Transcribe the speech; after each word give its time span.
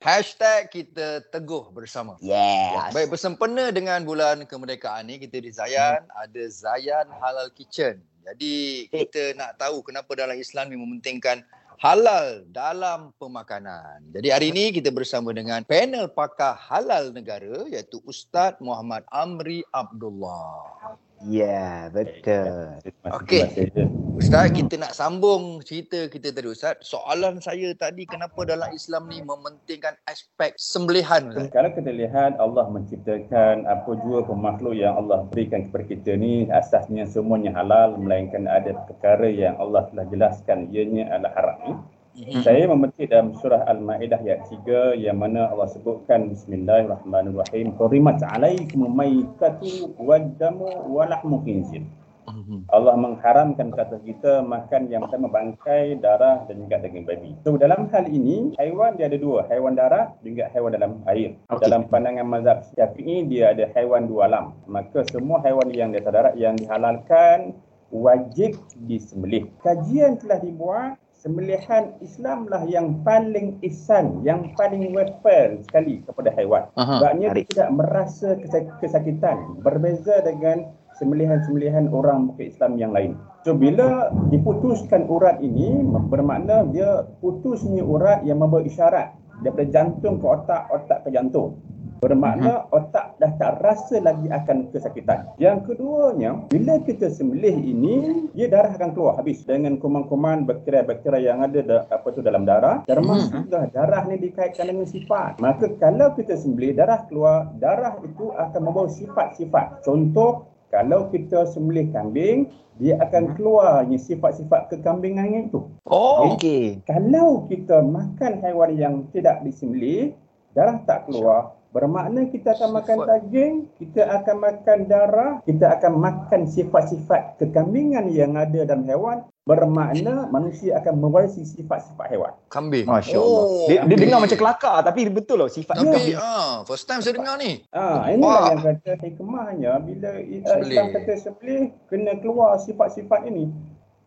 Hashtag 0.00 0.72
kita 0.72 1.20
teguh 1.28 1.68
bersama. 1.76 2.16
Yes. 2.24 2.88
Baik 2.96 3.12
bersempena 3.12 3.68
dengan 3.68 4.00
bulan 4.00 4.48
kemerdekaan 4.48 5.04
ni 5.04 5.20
kita 5.20 5.44
di 5.44 5.52
Zayan 5.52 6.00
hmm. 6.08 6.24
ada 6.24 6.42
Zayan 6.48 7.04
Halal 7.20 7.52
Kitchen. 7.52 8.00
Jadi 8.24 8.88
kita 8.88 9.36
nak 9.36 9.60
tahu 9.60 9.84
kenapa 9.84 10.08
dalam 10.16 10.40
Islam 10.40 10.72
ni 10.72 10.80
mementingkan 10.80 11.44
halal 11.76 12.48
dalam 12.48 13.12
pemakanan. 13.20 14.00
Jadi 14.16 14.28
hari 14.32 14.46
ini 14.56 14.72
kita 14.72 14.88
bersama 14.88 15.36
dengan 15.36 15.60
panel 15.68 16.08
pakar 16.08 16.56
halal 16.56 17.12
negara 17.12 17.68
iaitu 17.68 18.00
Ustaz 18.08 18.56
Muhammad 18.64 19.04
Amri 19.12 19.68
Abdullah. 19.68 20.96
Ya, 21.20 21.44
yeah, 21.44 21.76
betul. 21.92 22.80
Okey. 23.12 23.68
Ustaz, 24.16 24.56
kita 24.56 24.80
nak 24.80 24.96
sambung 24.96 25.60
cerita 25.60 26.08
kita 26.08 26.32
tadi 26.32 26.48
Ustaz. 26.48 26.80
Soalan 26.80 27.44
saya 27.44 27.76
tadi 27.76 28.08
kenapa 28.08 28.40
dalam 28.48 28.72
Islam 28.72 29.04
ni 29.12 29.20
mementingkan 29.20 30.00
aspek 30.08 30.56
sembelihan 30.56 31.28
Ustaz? 31.28 31.52
Kalau 31.52 31.76
kita 31.76 31.92
lihat 31.92 32.40
Allah 32.40 32.64
menciptakan 32.72 33.68
apa 33.68 33.90
jua 34.00 34.24
pemakhluk 34.24 34.72
yang 34.72 34.96
Allah 34.96 35.28
berikan 35.28 35.68
kepada 35.68 35.84
kita 35.92 36.16
ni 36.16 36.48
asasnya 36.48 37.04
semuanya 37.04 37.52
halal 37.52 38.00
melainkan 38.00 38.48
ada 38.48 38.72
perkara 38.88 39.28
yang 39.28 39.60
Allah 39.60 39.92
telah 39.92 40.08
jelaskan 40.08 40.72
ianya 40.72 41.04
adalah 41.12 41.36
haram. 41.36 41.84
Hmm. 42.10 42.42
Saya 42.42 42.66
memetik 42.66 43.06
dalam 43.06 43.38
surah 43.38 43.70
Al-Ma'idah 43.70 44.18
ayat 44.18 44.42
3 44.50 44.98
yang 44.98 45.22
mana 45.22 45.46
Allah 45.46 45.70
sebutkan 45.70 46.26
Bismillahirrahmanirrahim 46.34 47.78
Qurimat 47.78 48.18
alaikum 48.26 48.90
maitatu 48.90 49.94
wadamu 49.94 50.90
walahmu 50.90 51.38
khinzir 51.46 51.86
hmm. 52.26 52.66
Allah 52.66 52.98
mengharamkan 52.98 53.70
kata 53.70 54.02
kita 54.02 54.42
makan 54.42 54.90
yang 54.90 55.06
pertama 55.06 55.30
bangkai, 55.30 56.02
darah 56.02 56.42
dan 56.50 56.66
juga 56.66 56.82
daging 56.82 57.06
babi. 57.06 57.30
So 57.46 57.54
dalam 57.54 57.86
hal 57.94 58.10
ini, 58.10 58.58
haiwan 58.58 58.98
dia 58.98 59.06
ada 59.06 59.14
dua, 59.14 59.46
haiwan 59.46 59.78
darat 59.78 60.10
dan 60.26 60.34
juga 60.34 60.50
haiwan 60.50 60.74
dalam 60.74 60.92
air. 61.06 61.38
Okay. 61.46 61.62
Dalam 61.62 61.86
pandangan 61.86 62.26
mazhab 62.26 62.66
Syafi'i 62.74 63.22
dia 63.30 63.54
ada 63.54 63.70
haiwan 63.78 64.10
dua 64.10 64.26
alam. 64.26 64.58
Maka 64.66 65.06
semua 65.14 65.38
haiwan 65.46 65.70
yang 65.70 65.94
di 65.94 66.02
atas 66.02 66.10
darat 66.10 66.34
yang 66.34 66.58
dihalalkan 66.58 67.54
wajib 67.94 68.58
disembelih. 68.86 69.46
Kajian 69.62 70.18
telah 70.18 70.42
dibuat 70.42 70.98
sembelihan 71.20 71.92
Islam 72.00 72.48
lah 72.48 72.64
yang 72.64 73.04
paling 73.04 73.60
ihsan, 73.68 74.24
yang 74.24 74.56
paling 74.56 74.96
welfare 74.96 75.60
sekali 75.68 76.00
kepada 76.08 76.32
haiwan. 76.32 76.64
Sebabnya 76.72 77.36
dia 77.36 77.44
tidak 77.44 77.70
merasa 77.76 78.40
kesakitan. 78.80 79.60
Berbeza 79.60 80.24
dengan 80.24 80.72
sembelihan-sembelihan 80.96 81.92
orang 81.92 82.32
bukan 82.32 82.44
Islam 82.48 82.72
yang 82.80 82.92
lain. 82.96 83.20
So 83.44 83.52
bila 83.52 84.08
diputuskan 84.32 85.08
urat 85.08 85.44
ini 85.44 85.84
bermakna 86.08 86.64
dia 86.72 87.04
putusnya 87.20 87.84
urat 87.84 88.24
yang 88.24 88.40
membawa 88.40 88.64
isyarat 88.64 89.12
daripada 89.44 89.68
jantung 89.68 90.20
ke 90.20 90.26
otak, 90.28 90.68
otak 90.72 91.04
ke 91.04 91.12
jantung. 91.12 91.60
Bermakna 92.00 92.64
uh-huh. 92.64 92.76
otak 92.80 93.20
dah 93.20 93.32
tak 93.36 93.60
rasa 93.60 94.00
lagi 94.00 94.32
akan 94.32 94.72
kesakitan. 94.72 95.28
Yang 95.36 95.72
keduanya, 95.72 96.48
bila 96.48 96.80
kita 96.80 97.12
sembelih 97.12 97.52
ini, 97.52 98.26
dia 98.32 98.48
darah 98.48 98.72
akan 98.72 98.96
keluar 98.96 99.20
habis 99.20 99.44
dengan 99.44 99.76
kuman-kuman 99.76 100.48
bakteria-bakteria 100.48 101.36
yang 101.36 101.44
ada 101.44 101.60
da, 101.60 101.78
apa 101.92 102.08
tu 102.16 102.24
dalam 102.24 102.48
darah. 102.48 102.80
Termasuk 102.88 103.52
uh-huh. 103.52 103.68
darah 103.76 104.08
ni 104.08 104.16
dikaitkan 104.16 104.72
dengan 104.72 104.88
sifat. 104.88 105.36
Maka 105.44 105.76
kalau 105.76 106.16
kita 106.16 106.40
sembelih, 106.40 106.72
darah 106.72 107.04
keluar, 107.04 107.52
darah 107.60 108.00
itu 108.00 108.32
akan 108.32 108.60
membawa 108.64 108.88
sifat-sifat. 108.88 109.84
Contoh, 109.84 110.48
kalau 110.72 111.12
kita 111.12 111.44
sembelih 111.50 111.92
kambing, 111.92 112.48
dia 112.80 112.96
akan 112.96 113.36
keluarnya 113.36 114.00
sifat-sifat 114.00 114.72
kekambingan 114.72 115.52
itu. 115.52 115.68
Oh, 115.84 116.32
okey. 116.32 116.80
Kalau 116.88 117.44
kita 117.44 117.84
makan 117.84 118.40
haiwan 118.40 118.72
yang 118.72 118.94
tidak 119.12 119.44
disembelih, 119.44 120.16
darah 120.56 120.80
tak 120.88 121.04
keluar, 121.04 121.59
Bermakna 121.70 122.26
kita 122.26 122.58
akan 122.58 122.82
makan 122.82 122.98
daging, 123.06 123.54
kita 123.78 124.02
akan 124.02 124.36
makan 124.42 124.78
darah, 124.90 125.32
kita 125.46 125.78
akan 125.78 126.02
makan 126.02 126.50
sifat-sifat 126.50 127.38
kekambingan 127.38 128.10
yang 128.10 128.34
ada 128.34 128.66
dalam 128.66 128.82
hewan. 128.90 129.22
Bermakna 129.46 130.26
manusia 130.30 130.78
akan 130.82 130.98
mewarisi 130.98 131.46
sifat-sifat 131.46 132.06
hewan. 132.10 132.34
Kambing. 132.50 132.86
Masya 132.90 133.18
Allah. 133.18 133.44
Oh, 133.46 133.66
dia, 133.70 133.86
dia 133.86 133.96
dengar 133.98 134.18
macam 134.22 134.38
kelakar 134.38 134.78
tapi 134.82 135.00
betul 135.10 135.42
loh 135.42 135.50
sifat 135.50 135.78
tapi, 135.78 135.90
kambing. 135.90 136.18
Ah, 136.18 136.66
first 136.66 136.90
time 136.90 137.02
saya 137.06 137.14
dengar 137.14 137.38
ni. 137.38 137.62
Ah, 137.70 138.10
ini 138.10 138.22
lah 138.22 138.50
yang 138.50 138.62
kata 138.66 138.90
hikmahnya 139.06 139.72
bila 139.82 140.10
uh, 140.18 140.62
Islam 140.66 140.86
kata 140.90 141.12
sebelih 141.22 141.70
kena 141.86 142.18
keluar 142.18 142.58
sifat-sifat 142.58 143.30
ini. 143.30 143.46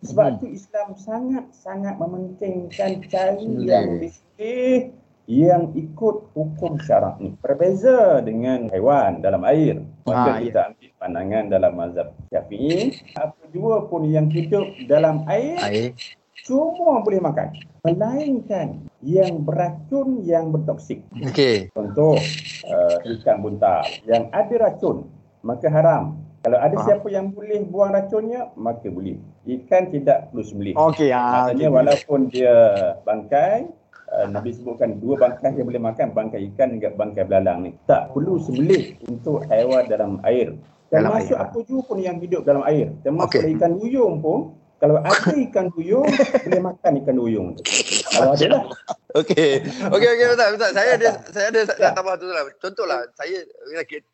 Sebab 0.03 0.35
hmm. 0.35 0.39
tu 0.43 0.47
Islam 0.51 0.87
sangat-sangat 0.99 1.95
mementingkan 1.95 2.91
cari 3.07 3.47
yang 3.63 4.03
disebut 4.03 5.02
yang 5.29 5.71
ikut 5.71 6.35
hukum 6.35 6.75
syarak 6.83 7.15
ni. 7.23 7.35
Berbeza 7.39 8.19
dengan 8.19 8.67
haiwan 8.71 9.23
dalam 9.23 9.47
air. 9.47 9.79
Maka 10.03 10.31
ha, 10.35 10.39
kita 10.43 10.59
ya. 10.59 10.67
ambil 10.71 10.89
pandangan 10.99 11.43
dalam 11.47 11.71
mazhab 11.79 12.07
syafi'i 12.27 12.91
apa 13.15 13.43
jua 13.55 13.87
pun 13.87 14.03
yang 14.03 14.27
hidup 14.27 14.67
dalam 14.91 15.23
air, 15.31 15.55
air. 15.63 15.87
semua 16.43 16.99
boleh 16.99 17.23
makan. 17.23 17.55
Melainkan 17.87 18.83
yang 19.03 19.43
beracun 19.43 20.23
yang 20.27 20.51
bertoksik. 20.51 21.03
Okey. 21.23 21.71
Contoh 21.71 22.19
uh, 22.67 22.97
ikan 23.15 23.39
buntal 23.39 23.87
yang 24.03 24.27
ada 24.35 24.55
racun 24.59 25.07
maka 25.43 25.71
haram. 25.71 26.19
Kalau 26.43 26.59
ada 26.59 26.75
ha. 26.75 26.83
siapa 26.83 27.07
yang 27.07 27.31
boleh 27.31 27.63
buang 27.63 27.95
racunnya 27.95 28.51
maka 28.59 28.91
boleh. 28.91 29.15
Ikan 29.47 29.87
tidak 29.95 30.31
perlu 30.31 30.43
sembelih. 30.43 30.75
Okey 30.75 31.15
ha, 31.15 31.47
maksudnya 31.47 31.67
okay. 31.71 31.77
walaupun 31.79 32.19
dia 32.27 32.55
bangkai 33.07 33.71
uh, 34.11 34.27
Nabi 34.27 34.51
sebutkan 34.51 34.99
dua 34.99 35.15
bangkai 35.15 35.55
yang 35.55 35.67
boleh 35.69 35.83
makan, 35.83 36.07
bangkai 36.11 36.41
ikan 36.53 36.81
dan 36.81 36.93
bangkai 36.97 37.23
belalang 37.23 37.59
ni. 37.63 37.71
Tak 37.87 38.11
perlu 38.11 38.41
sembelih 38.41 38.99
untuk 39.07 39.45
haiwan 39.47 39.87
dalam 39.87 40.19
air. 40.27 40.57
Termasuk 40.93 41.37
apa 41.37 41.57
juga 41.65 41.81
pun 41.89 41.97
yang 42.01 42.21
hidup 42.21 42.45
dalam 42.45 42.61
air. 42.69 42.93
Termasuk 43.01 43.41
okay. 43.41 43.53
ikan 43.57 43.81
duyung 43.81 44.21
pun, 44.21 44.53
kalau 44.77 45.01
ada 45.01 45.33
ikan 45.49 45.71
duyung, 45.73 46.05
boleh 46.45 46.61
makan 46.61 46.91
ikan 47.01 47.15
duyung. 47.17 47.47
Kalau 48.13 48.35
ada 48.35 48.45
lah. 48.51 48.63
Okey. 49.13 49.61
Okey 49.93 50.09
okey 50.17 50.25
betul 50.33 50.47
betul. 50.57 50.71
Saya 50.73 50.89
ada 50.97 51.09
saya 51.29 51.45
ada 51.53 51.61
nak 51.69 51.91
tambah 51.93 52.13
tu 52.17 52.27
lah. 52.29 52.43
Contohlah 52.57 52.99
saya 53.13 53.37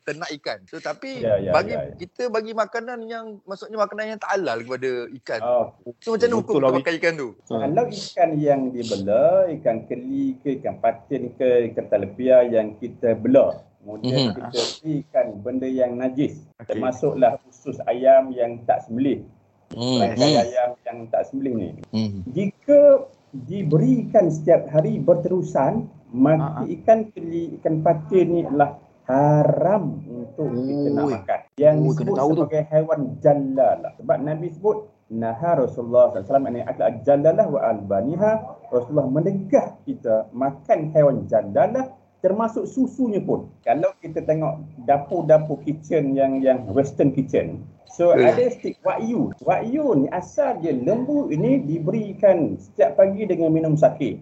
ternak 0.04 0.30
ikan. 0.40 0.58
So 0.68 0.76
tapi 0.80 1.24
ya, 1.24 1.40
ya, 1.40 1.52
bagi 1.56 1.74
ya, 1.74 1.82
ya. 1.88 1.94
kita 1.96 2.22
bagi 2.28 2.52
makanan 2.52 3.08
yang 3.08 3.40
maksudnya 3.48 3.80
makanan 3.80 4.16
yang 4.16 4.20
tak 4.20 4.30
halal 4.36 4.58
kepada 4.60 4.90
ikan. 5.24 5.40
Oh, 5.40 5.66
so 6.04 6.12
macam 6.12 6.28
mana 6.28 6.36
hukum 6.40 6.54
lah, 6.60 6.70
makan 6.76 6.94
ikan 7.00 7.14
tu? 7.16 7.28
Kalau 7.48 7.86
ikan 7.88 8.30
yang 8.36 8.60
dibela, 8.70 9.48
ikan 9.48 9.76
keli 9.88 10.36
ke 10.44 10.60
ikan 10.60 10.76
patin 10.84 11.32
ke 11.34 11.72
ikan 11.72 11.86
talapia 11.88 12.44
yang 12.44 12.76
kita 12.76 13.16
bela 13.16 13.70
Kemudian 13.80 14.12
mm-hmm. 14.12 14.52
kita 14.52 14.60
berikan 14.84 15.26
benda 15.40 15.68
yang 15.68 15.96
najis. 15.96 16.44
Okay. 16.60 16.76
Termasuklah 16.76 17.40
usus 17.48 17.80
ayam 17.88 18.28
yang 18.36 18.60
tak 18.68 18.84
sembelih. 18.84 19.24
Mm-hmm. 19.72 20.20
ayam 20.20 20.70
yang 20.84 20.98
tak 21.08 21.22
sembelih 21.32 21.52
ni. 21.56 21.68
Mm-hmm. 21.96 22.22
Jika 22.36 23.08
diberikan 23.30 24.26
setiap 24.30 24.66
hari 24.70 24.98
berterusan 24.98 25.86
maka 26.10 26.66
uh-huh. 26.66 26.74
ikan 26.80 27.06
keli 27.14 27.54
ikan 27.62 27.86
patin 27.86 28.26
ni 28.34 28.40
adalah 28.42 28.82
haram 29.06 30.02
untuk 30.06 30.50
Ui. 30.50 30.66
kita 30.66 30.88
nak 30.94 31.06
makan 31.06 31.40
yang 31.58 31.76
Ui, 31.82 31.86
disebut 31.94 32.16
sebagai 32.18 32.62
tu. 32.62 32.70
haiwan 32.74 33.00
jalalah 33.22 33.92
sebab 33.98 34.18
Nabi 34.22 34.46
sebut 34.50 34.76
Naha 35.10 35.66
Rasulullah 35.66 36.14
SAW 36.14 36.46
ini 36.54 36.62
akal 36.62 37.02
jalalah 37.02 37.46
wa 37.50 37.60
albaniha 37.66 38.32
Rasulullah 38.70 39.10
menegah 39.10 39.74
kita 39.82 40.30
makan 40.30 40.94
haiwan 40.94 41.26
jalalah 41.26 41.90
termasuk 42.20 42.68
susunya 42.68 43.20
pun. 43.20 43.48
Kalau 43.64 43.92
kita 44.00 44.24
tengok 44.24 44.60
dapur-dapur 44.84 45.60
kitchen 45.64 46.16
yang 46.16 46.40
yang 46.44 46.68
western 46.72 47.12
kitchen, 47.12 47.64
so 47.88 48.12
yeah. 48.12 48.32
ada 48.32 48.52
stick 48.52 48.76
wagyu. 48.84 49.32
Wagyu 49.44 50.04
ni 50.04 50.06
asal 50.12 50.60
dia 50.60 50.76
lembu 50.76 51.32
ini 51.32 51.60
diberikan 51.64 52.60
setiap 52.60 53.00
pagi 53.00 53.24
dengan 53.24 53.52
minum 53.52 53.74
sake. 53.74 54.20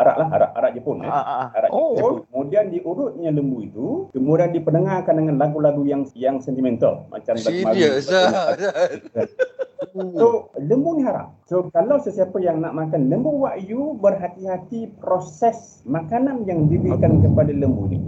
Arak 0.00 0.16
lah, 0.16 0.28
arak, 0.32 0.50
arak 0.56 0.70
Jepun. 0.80 1.04
Eh. 1.04 1.12
Ah, 1.12 1.20
ah, 1.20 1.36
ah. 1.44 1.48
Arak 1.60 1.70
oh. 1.76 1.92
Jepun. 1.92 2.14
Kemudian 2.32 2.64
diurutnya 2.72 3.30
lembu 3.36 3.58
itu, 3.60 3.86
kemudian 4.16 4.48
dipendengarkan 4.56 5.14
dengan 5.20 5.36
lagu-lagu 5.36 5.84
yang 5.84 6.08
yang 6.16 6.40
sentimental. 6.40 7.04
Macam 7.12 7.36
Serius 7.36 8.08
lah. 8.08 8.56
So 9.94 10.54
lembu 10.58 10.98
ni 10.98 11.02
haram. 11.02 11.34
So 11.46 11.68
kalau 11.74 11.98
sesiapa 11.98 12.38
yang 12.38 12.62
nak 12.62 12.74
makan 12.74 13.10
lembu 13.10 13.42
wagyu 13.42 13.98
berhati-hati 13.98 14.94
proses 15.02 15.82
makanan 15.86 16.46
yang 16.46 16.70
diberikan 16.70 17.18
kepada 17.22 17.50
lembu 17.50 17.90
ni. 17.90 17.98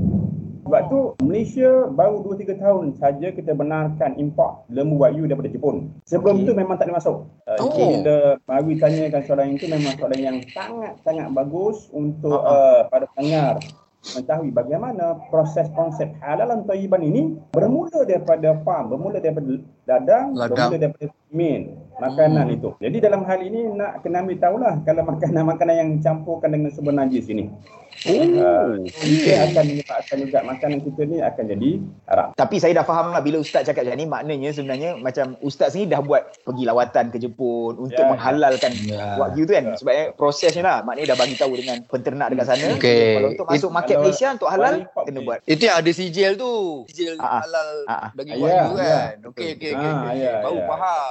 Sebab 0.62 0.82
tu 0.88 1.00
Malaysia 1.26 1.90
baru 1.90 2.22
2-3 2.22 2.62
tahun 2.62 2.86
saja 2.96 3.28
kita 3.34 3.52
benarkan 3.52 4.14
import 4.16 4.64
lembu 4.70 5.02
wagyu 5.02 5.26
daripada 5.26 5.50
Jepun. 5.50 5.90
Sebelum 6.06 6.42
okay. 6.42 6.46
tu 6.48 6.52
memang 6.54 6.78
tak 6.78 6.86
boleh 6.88 6.96
masuk. 7.02 7.16
Uh, 7.50 7.58
oh. 7.60 7.74
Bila 7.74 8.16
Mawi 8.46 8.78
tanyakan 8.78 9.22
soalan 9.26 9.58
itu 9.58 9.66
memang 9.66 9.92
soalan 9.98 10.20
yang 10.22 10.38
sangat-sangat 10.54 11.28
bagus 11.34 11.90
untuk 11.90 12.40
uh, 12.40 12.86
para 12.88 13.10
pendengar 13.12 13.58
mengetahui 14.02 14.50
bagaimana 14.50 15.14
proses 15.30 15.70
konsep 15.78 16.10
halalan 16.18 16.66
tayyiban 16.66 17.02
ini 17.06 17.38
bermula 17.54 18.02
daripada 18.02 18.58
farm, 18.66 18.90
bermula 18.90 19.22
daripada 19.22 19.62
ladang, 19.86 20.34
ladang. 20.34 20.50
bermula 20.50 20.76
daripada 20.78 21.06
min. 21.30 21.81
Makanan 22.02 22.44
Hmm. 22.44 22.56
itu. 22.56 22.68
Jadi 22.78 22.96
dalam 22.98 23.22
hal 23.22 23.40
ini 23.40 23.60
nak 23.70 24.02
kena 24.02 24.20
ambil 24.20 24.36
tahulah 24.36 24.74
kalau 24.82 25.02
makanan-makanan 25.06 25.74
yang 25.76 25.90
campurkan 25.98 26.50
dengan 26.50 26.70
sumber 26.70 26.92
najis 26.92 27.26
ini. 27.26 27.46
Oh. 28.02 28.82
Ia 28.82 29.46
akan 29.46 29.62
menyebabkan 29.64 30.16
juga 30.18 30.38
makanan 30.42 30.80
kita 30.80 31.02
ni 31.04 31.20
akan 31.20 31.44
jadi 31.46 31.70
haram. 32.08 32.28
Tapi 32.32 32.56
saya 32.56 32.72
dah 32.74 32.82
faham 32.82 33.12
lah 33.12 33.20
bila 33.20 33.38
Ustaz 33.38 33.62
cakap 33.62 33.84
macam 33.84 33.94
ni 33.94 34.06
maknanya 34.08 34.50
sebenarnya 34.50 34.90
macam 34.96 35.36
Ustaz 35.38 35.76
ni 35.76 35.84
dah 35.84 36.00
buat 36.00 36.24
pergi 36.40 36.64
lawatan 36.64 37.04
ke 37.08 37.20
Jepun 37.20 37.78
untuk 37.78 37.94
Ya, 37.94 38.02
ya. 38.02 38.10
menghalalkan 38.10 38.72
Ya. 38.82 39.04
wagyu 39.16 39.44
tu 39.44 39.52
kan 39.52 39.76
sebabnya 39.76 40.04
prosesnya 40.12 40.62
lah 40.62 40.76
maknanya 40.80 41.14
dah 41.14 41.18
bagi 41.20 41.36
tahu 41.36 41.52
dengan 41.54 41.76
penternak 41.84 42.26
dekat 42.28 42.46
sana 42.48 42.66
Okey. 42.72 43.06
kalau 43.12 43.28
untuk 43.30 43.46
masuk 43.46 43.60
It- 43.62 43.74
market 43.76 43.90
kalau 43.92 44.02
Malaysia 44.02 44.28
untuk 44.32 44.48
halal 44.48 44.74
kena 44.98 45.20
buat 45.20 45.38
Itu 45.44 45.62
yang 45.62 45.76
ada 45.76 45.90
sijil 45.92 46.30
tu. 46.34 46.52
Sijil 46.88 47.14
Ah, 47.14 47.28
ah. 47.28 47.40
halal 47.40 47.70
Ah, 47.84 47.92
ah. 47.92 48.10
bagi 48.14 48.30
wagyu 48.34 48.48
ya. 48.72 48.72
kan. 48.74 49.14
Okey 49.28 49.48
okey 49.52 49.70
okey. 49.70 49.86
Ah, 49.86 50.00
okey. 50.02 50.16
ya, 50.18 50.32
Baru 50.40 50.56
ya. 50.56 50.64
faham. 50.66 51.10